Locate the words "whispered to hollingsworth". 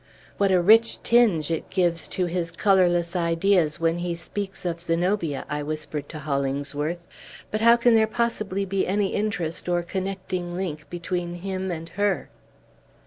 5.61-7.05